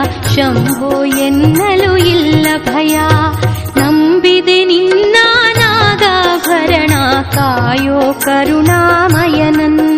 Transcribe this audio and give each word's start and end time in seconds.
ಶಂಭೋ 0.00 1.04
ಎನ್ನಲು 1.04 1.96
ಇಲ್ಲ 1.96 2.46
ಭಯ 2.66 2.94
ನಂಬಿದೆ 3.76 4.64
ನಿನ್ನ 4.64 5.16
ನಾಗಾಭರಣ 5.58 6.92
ಕಾಯೋ 7.34 8.00
ಕರುಣಾಮಯನನ್ನ 8.24 9.89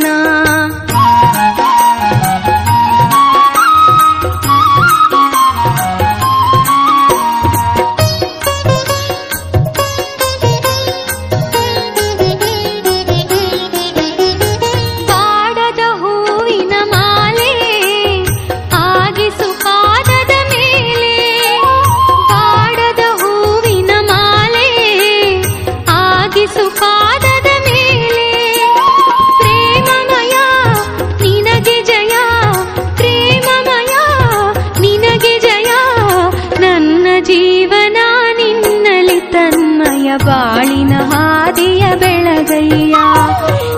ತನ್ಮಯ 40.03 40.11
ಬಾಳಿನ 40.19 40.95
ಹಾದಿಯ 41.11 41.83
ಬೆಳಗಯ್ಯ 41.95 42.97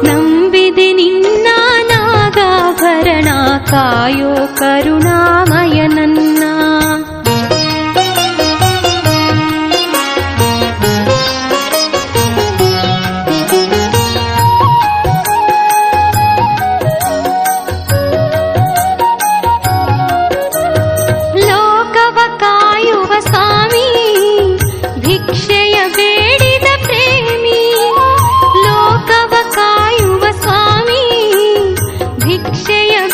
ನಂಬಿದೆ 0.06 0.86
ನಿನ್ನ 0.92 1.48
ನಾಗಾಭರಣ 1.91 3.28
ಕಾಯೋ 3.70 4.33
ಕರುಣಾಮಯ 4.59 5.64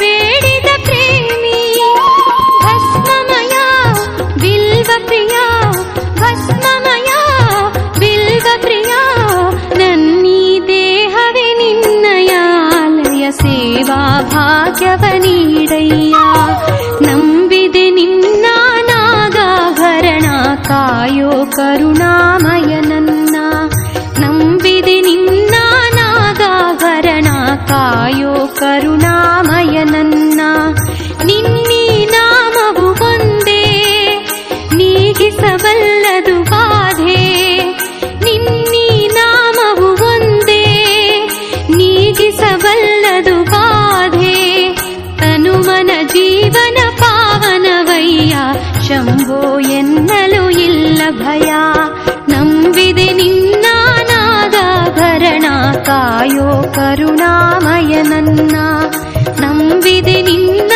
ಬೇಡಿದ 0.00 0.68
ಪ್ರೇಮಿ 0.84 1.58
ಭಸ್ಮಮಯ 2.64 3.54
ಬಿಲ್ವ 4.40 4.90
ಪ್ರಿಯ 5.06 5.36
ಭಸ್ಮಮಯ 6.20 7.10
ಬಿಲ್ವ 8.00 8.46
ಪ್ರಿಯ 8.60 8.92
ನನ್ನೀ 9.78 10.40
ದೇಹವೇ 10.68 11.48
ನಿನ್ನಯ 11.54 12.32
ಆಲಯ 12.74 13.30
ಸೇವಾ 13.40 14.00
ಭಾಗ್ಯವ 14.32 15.04
ನೀಡಯ್ಯ 15.18 16.16
ನಂಬಿದೆ 17.02 17.90
ನಿನ್ನ 17.90 18.46
ನಾಗಾಭರಣ 18.90 20.26
ಕಾಯೋ 20.68 21.32
ಕರುಣಾಮಯ 21.56 22.72
भया 51.19 51.61
नम् 52.31 52.53
विदिनी 52.75 53.29
नानादाभरणाकायो 53.65 54.61
करुणामय 56.77 57.93
नन्ना 58.11 58.65
नम् 59.41 59.63
निन्ना 60.27 60.70